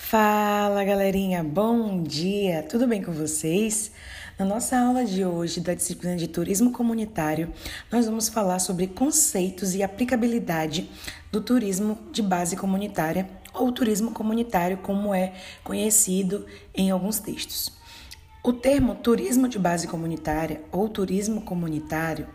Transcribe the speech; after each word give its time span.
Fala 0.00 0.84
galerinha, 0.84 1.44
bom 1.44 2.02
dia! 2.02 2.62
Tudo 2.62 2.86
bem 2.86 3.02
com 3.02 3.12
vocês? 3.12 3.90
Na 4.38 4.44
nossa 4.44 4.78
aula 4.78 5.04
de 5.04 5.22
hoje 5.22 5.60
da 5.60 5.74
disciplina 5.74 6.16
de 6.16 6.28
turismo 6.28 6.72
comunitário, 6.72 7.52
nós 7.92 8.06
vamos 8.06 8.26
falar 8.26 8.58
sobre 8.60 8.86
conceitos 8.86 9.74
e 9.74 9.82
aplicabilidade 9.82 10.88
do 11.30 11.42
turismo 11.42 11.98
de 12.10 12.22
base 12.22 12.56
comunitária 12.56 13.28
ou 13.52 13.70
turismo 13.70 14.12
comunitário, 14.12 14.78
como 14.78 15.12
é 15.12 15.34
conhecido 15.62 16.46
em 16.74 16.90
alguns 16.90 17.18
textos. 17.18 17.70
O 18.42 18.52
termo 18.52 18.94
turismo 18.94 19.46
de 19.46 19.58
base 19.58 19.86
comunitária 19.88 20.62
ou 20.72 20.88
turismo 20.88 21.42
comunitário 21.42 22.28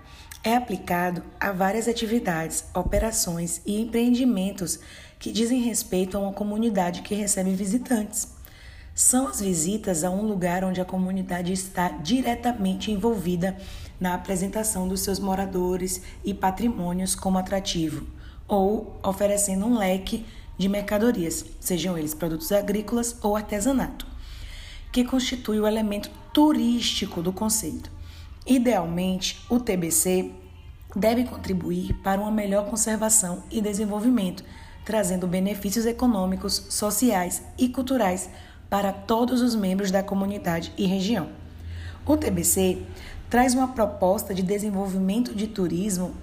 é 0.43 0.55
aplicado 0.55 1.23
a 1.39 1.51
várias 1.51 1.87
atividades, 1.87 2.65
operações 2.73 3.61
e 3.65 3.79
empreendimentos 3.79 4.79
que 5.17 5.31
dizem 5.31 5.61
respeito 5.61 6.17
a 6.17 6.19
uma 6.19 6.33
comunidade 6.33 7.01
que 7.01 7.15
recebe 7.15 7.51
visitantes. 7.51 8.27
São 8.93 9.27
as 9.27 9.39
visitas 9.39 10.03
a 10.03 10.09
um 10.09 10.21
lugar 10.21 10.65
onde 10.65 10.81
a 10.81 10.85
comunidade 10.85 11.53
está 11.53 11.87
diretamente 11.87 12.91
envolvida 12.91 13.57
na 13.99 14.13
apresentação 14.13 14.87
dos 14.87 14.99
seus 14.99 15.17
moradores 15.17 16.01
e 16.25 16.33
patrimônios 16.33 17.15
como 17.15 17.37
atrativo, 17.37 18.05
ou 18.45 18.99
oferecendo 19.01 19.65
um 19.65 19.77
leque 19.77 20.25
de 20.57 20.67
mercadorias, 20.67 21.45
sejam 21.59 21.97
eles 21.97 22.13
produtos 22.13 22.51
agrícolas 22.51 23.15
ou 23.23 23.35
artesanato, 23.35 24.05
que 24.91 25.05
constitui 25.05 25.59
o 25.59 25.65
elemento 25.65 26.11
turístico 26.33 27.21
do 27.21 27.31
conceito. 27.31 27.89
Idealmente, 28.45 29.41
o 29.49 29.57
TBC 29.57 30.31
deve 30.93 31.23
contribuir 31.23 31.93
para 32.03 32.19
uma 32.19 32.29
melhor 32.29 32.69
conservação 32.69 33.41
e 33.49 33.61
desenvolvimento, 33.61 34.43
trazendo 34.83 35.25
benefícios 35.25 35.85
econômicos, 35.85 36.65
sociais 36.69 37.41
e 37.57 37.69
culturais 37.69 38.29
para 38.69 38.91
todos 38.91 39.41
os 39.41 39.55
membros 39.55 39.91
da 39.91 40.03
comunidade 40.03 40.73
e 40.77 40.85
região. 40.85 41.29
O 42.05 42.17
TBC 42.17 42.81
traz 43.29 43.53
uma 43.53 43.69
proposta 43.69 44.33
de 44.33 44.43
desenvolvimento 44.43 45.33
de 45.33 45.47
turismo 45.47 46.13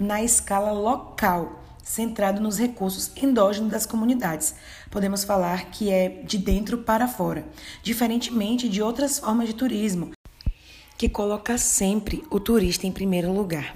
na 0.00 0.20
escala 0.20 0.72
local, 0.72 1.62
centrado 1.80 2.40
nos 2.40 2.58
recursos 2.58 3.12
endógenos 3.16 3.70
das 3.70 3.86
comunidades. 3.86 4.56
Podemos 4.90 5.22
falar 5.22 5.70
que 5.70 5.90
é 5.92 6.08
de 6.24 6.38
dentro 6.38 6.78
para 6.78 7.06
fora, 7.06 7.46
diferentemente 7.84 8.68
de 8.68 8.82
outras 8.82 9.20
formas 9.20 9.46
de 9.46 9.54
turismo, 9.54 10.10
que 10.98 11.08
coloca 11.08 11.56
sempre 11.56 12.24
o 12.28 12.40
turista 12.40 12.84
em 12.84 12.90
primeiro 12.90 13.32
lugar. 13.32 13.72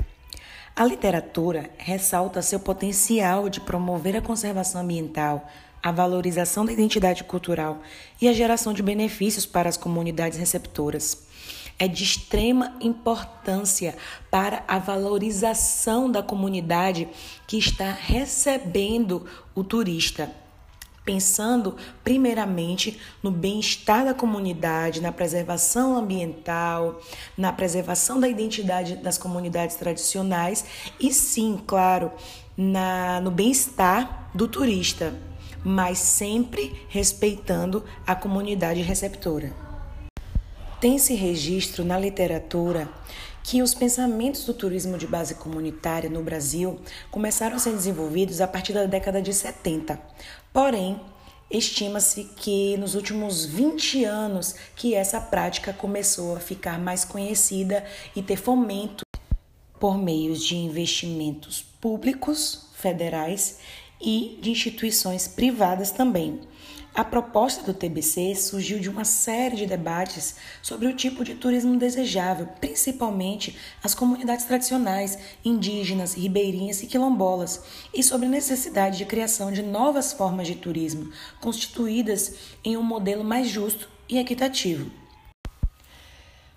A 0.74 0.84
literatura 0.84 1.70
ressalta 1.78 2.42
seu 2.42 2.58
potencial 2.58 3.48
de 3.48 3.60
promover 3.60 4.16
a 4.16 4.20
conservação 4.20 4.80
ambiental, 4.80 5.48
a 5.80 5.92
valorização 5.92 6.66
da 6.66 6.72
identidade 6.72 7.22
cultural 7.22 7.80
e 8.20 8.26
a 8.26 8.32
geração 8.32 8.72
de 8.72 8.82
benefícios 8.82 9.46
para 9.46 9.68
as 9.68 9.76
comunidades 9.76 10.36
receptoras. 10.36 11.26
É 11.78 11.86
de 11.86 12.02
extrema 12.02 12.74
importância 12.80 13.96
para 14.28 14.64
a 14.66 14.78
valorização 14.78 16.10
da 16.10 16.22
comunidade 16.22 17.08
que 17.46 17.56
está 17.56 17.90
recebendo 17.92 19.26
o 19.54 19.62
turista 19.62 20.41
pensando 21.04 21.76
primeiramente 22.04 23.00
no 23.22 23.30
bem-estar 23.30 24.04
da 24.04 24.14
comunidade, 24.14 25.00
na 25.00 25.12
preservação 25.12 25.96
ambiental, 25.96 27.00
na 27.36 27.52
preservação 27.52 28.20
da 28.20 28.28
identidade 28.28 28.96
das 28.96 29.18
comunidades 29.18 29.76
tradicionais 29.76 30.64
e 31.00 31.12
sim, 31.12 31.60
claro, 31.66 32.12
na, 32.56 33.20
no 33.20 33.30
bem-estar 33.30 34.30
do 34.34 34.46
turista, 34.46 35.14
mas 35.64 35.98
sempre 35.98 36.86
respeitando 36.88 37.84
a 38.06 38.14
comunidade 38.14 38.80
receptora. 38.82 39.52
Tem-se 40.80 41.14
registro 41.14 41.84
na 41.84 41.98
literatura 41.98 42.88
que 43.42 43.62
os 43.62 43.74
pensamentos 43.74 44.44
do 44.44 44.54
turismo 44.54 44.96
de 44.96 45.06
base 45.06 45.34
comunitária 45.34 46.08
no 46.08 46.22
Brasil 46.22 46.80
começaram 47.10 47.56
a 47.56 47.58
ser 47.58 47.72
desenvolvidos 47.72 48.40
a 48.40 48.46
partir 48.46 48.72
da 48.72 48.86
década 48.86 49.20
de 49.20 49.32
70. 49.32 50.00
Porém, 50.52 51.00
estima-se 51.50 52.24
que 52.36 52.76
nos 52.76 52.94
últimos 52.94 53.44
20 53.44 54.04
anos 54.04 54.54
que 54.76 54.94
essa 54.94 55.20
prática 55.20 55.72
começou 55.72 56.36
a 56.36 56.40
ficar 56.40 56.78
mais 56.78 57.04
conhecida 57.04 57.84
e 58.14 58.22
ter 58.22 58.36
fomento 58.36 59.04
por 59.78 59.98
meios 59.98 60.44
de 60.44 60.56
investimentos 60.56 61.62
públicos, 61.80 62.68
federais 62.74 63.58
e 64.00 64.38
de 64.40 64.50
instituições 64.50 65.26
privadas 65.26 65.90
também. 65.90 66.40
A 66.94 67.02
proposta 67.02 67.62
do 67.62 67.72
TBC 67.72 68.34
surgiu 68.34 68.78
de 68.78 68.90
uma 68.90 69.02
série 69.02 69.56
de 69.56 69.64
debates 69.64 70.36
sobre 70.60 70.86
o 70.86 70.94
tipo 70.94 71.24
de 71.24 71.34
turismo 71.34 71.78
desejável, 71.78 72.46
principalmente 72.60 73.56
as 73.82 73.94
comunidades 73.94 74.44
tradicionais, 74.44 75.18
indígenas, 75.42 76.12
ribeirinhas 76.12 76.82
e 76.82 76.86
quilombolas, 76.86 77.62
e 77.94 78.02
sobre 78.02 78.26
a 78.26 78.30
necessidade 78.30 78.98
de 78.98 79.06
criação 79.06 79.50
de 79.50 79.62
novas 79.62 80.12
formas 80.12 80.46
de 80.46 80.54
turismo, 80.54 81.10
constituídas 81.40 82.34
em 82.62 82.76
um 82.76 82.82
modelo 82.82 83.24
mais 83.24 83.48
justo 83.48 83.88
e 84.06 84.18
equitativo. 84.18 84.90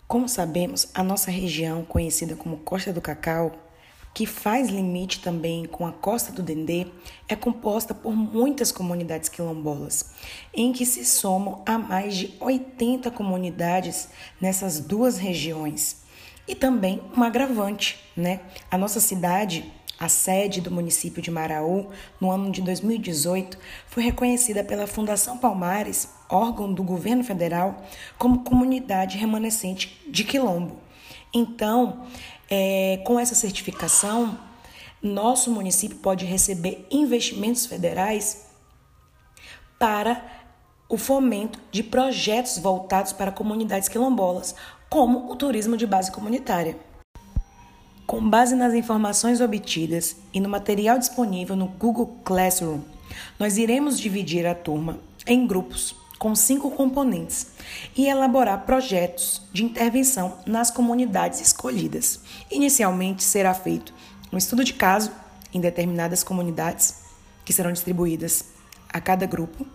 Como 0.05 0.27
sabemos, 0.27 0.89
a 0.93 1.01
nossa 1.01 1.31
região, 1.31 1.85
conhecida 1.85 2.35
como 2.35 2.57
Costa 2.57 2.91
do 2.91 2.99
Cacau, 2.99 3.53
que 4.15 4.25
faz 4.25 4.69
limite 4.69 5.19
também 5.19 5.65
com 5.65 5.85
a 5.85 5.91
Costa 5.91 6.31
do 6.31 6.41
Dendê, 6.41 6.87
é 7.27 7.35
composta 7.35 7.93
por 7.93 8.15
muitas 8.15 8.71
comunidades 8.71 9.27
quilombolas, 9.27 10.11
em 10.53 10.71
que 10.71 10.85
se 10.85 11.03
somam 11.03 11.61
a 11.65 11.77
mais 11.77 12.15
de 12.15 12.33
80 12.39 13.11
comunidades 13.11 14.07
nessas 14.39 14.79
duas 14.79 15.17
regiões. 15.17 15.97
E 16.47 16.55
também 16.55 17.01
um 17.15 17.23
agravante, 17.23 17.99
né? 18.15 18.39
A 18.71 18.77
nossa 18.77 19.01
cidade, 19.01 19.69
a 19.99 20.07
sede 20.07 20.61
do 20.61 20.71
município 20.71 21.21
de 21.21 21.29
Maraú, 21.29 21.89
no 22.21 22.31
ano 22.31 22.49
de 22.51 22.61
2018, 22.61 23.57
foi 23.85 24.01
reconhecida 24.01 24.63
pela 24.63 24.87
Fundação 24.87 25.37
Palmares, 25.37 26.07
órgão 26.29 26.73
do 26.73 26.83
governo 26.83 27.23
federal, 27.23 27.83
como 28.17 28.45
comunidade 28.45 29.17
remanescente 29.17 30.01
de 30.09 30.23
quilombo. 30.23 30.85
Então, 31.37 32.05
é, 32.49 33.01
com 33.05 33.19
essa 33.19 33.35
certificação, 33.35 34.39
nosso 35.03 35.51
município 35.51 35.97
pode 35.97 36.23
receber 36.23 36.87
investimentos 36.89 37.65
federais 37.65 38.45
para 39.77 40.25
o 40.87 40.97
fomento 40.97 41.59
de 41.71 41.83
projetos 41.83 42.57
voltados 42.57 43.11
para 43.11 43.33
comunidades 43.33 43.89
quilombolas, 43.89 44.55
como 44.89 45.29
o 45.29 45.35
turismo 45.35 45.75
de 45.75 45.85
base 45.85 46.09
comunitária. 46.09 46.77
Com 48.07 48.29
base 48.29 48.55
nas 48.55 48.73
informações 48.73 49.41
obtidas 49.41 50.15
e 50.33 50.39
no 50.39 50.47
material 50.47 50.97
disponível 50.97 51.57
no 51.57 51.67
Google 51.67 52.17
Classroom, 52.23 52.79
nós 53.37 53.57
iremos 53.57 53.99
dividir 53.99 54.45
a 54.45 54.55
turma 54.55 54.99
em 55.27 55.45
grupos 55.45 55.95
com 56.17 56.33
cinco 56.35 56.71
componentes 56.71 57.47
e 57.95 58.07
elaborar 58.07 58.65
projetos 58.65 59.41
de 59.51 59.63
intervenção 59.63 60.37
nas 60.45 60.71
comunidades 60.71 61.41
escolhidas. 61.41 62.19
Inicialmente 62.49 63.23
será 63.23 63.53
feito 63.53 63.93
um 64.31 64.37
estudo 64.37 64.63
de 64.63 64.73
caso 64.73 65.11
em 65.53 65.59
determinadas 65.59 66.23
comunidades, 66.23 66.95
que 67.43 67.53
serão 67.53 67.71
distribuídas 67.71 68.45
a 68.91 68.99
cada 68.99 69.25
grupo, 69.25 69.65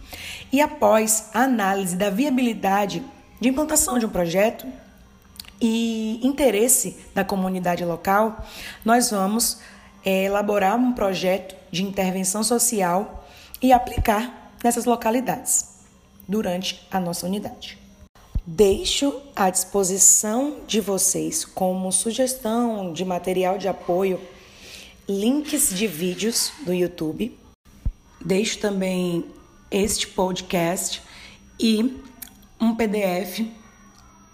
e 0.51 0.61
após 0.61 1.29
a 1.35 1.43
análise 1.43 1.95
da 1.95 2.09
viabilidade 2.09 3.05
de 3.39 3.49
implantação 3.49 3.99
de 3.99 4.07
um 4.07 4.09
projeto 4.09 4.67
e 5.61 6.21
interesse 6.27 6.97
da 7.15 7.23
comunidade 7.23 7.85
local, 7.85 8.45
nós 8.83 9.11
vamos 9.11 9.59
é, 10.05 10.25
elaborar 10.25 10.77
um 10.77 10.93
projeto 10.93 11.55
de 11.71 11.83
intervenção 11.83 12.43
social 12.43 13.29
e 13.61 13.73
aplicar 13.73 14.53
nessas 14.65 14.87
localidades 14.87 15.80
durante 16.31 16.87
a 16.91 17.01
nossa 17.01 17.27
unidade. 17.27 17.77
Deixo 18.47 19.21
à 19.35 19.51
disposição 19.51 20.59
de 20.67 20.81
vocês 20.81 21.45
como 21.45 21.91
sugestão 21.91 22.93
de 22.93 23.05
material 23.05 23.59
de 23.59 23.67
apoio 23.67 24.21
links 25.09 25.75
de 25.75 25.89
vídeos 25.89 26.53
do 26.65 26.73
YouTube. 26.73 27.37
Deixo 28.25 28.59
também 28.59 29.25
este 29.71 30.07
podcast 30.07 31.03
e 31.59 32.01
um 32.61 32.77
PDF 32.77 33.41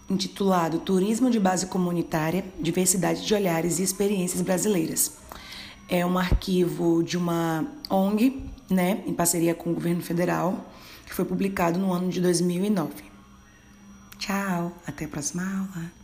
intitulado 0.09 0.79
Turismo 0.79 1.29
de 1.29 1.39
Base 1.39 1.65
Comunitária, 1.65 2.45
Diversidade 2.59 3.25
de 3.25 3.33
Olhares 3.33 3.79
e 3.79 3.83
Experiências 3.83 4.41
Brasileiras. 4.41 5.13
É 5.89 6.05
um 6.05 6.17
arquivo 6.17 7.03
de 7.03 7.17
uma 7.17 7.65
ONG, 7.89 8.43
né, 8.69 9.03
em 9.05 9.13
parceria 9.13 9.55
com 9.55 9.71
o 9.71 9.73
governo 9.73 10.01
federal, 10.01 10.65
que 11.07 11.13
foi 11.13 11.25
publicado 11.25 11.79
no 11.79 11.93
ano 11.93 12.09
de 12.09 12.21
2009. 12.21 12.93
Tchau, 14.19 14.77
até 14.85 15.05
a 15.05 15.07
próxima 15.07 15.43
aula. 15.43 15.96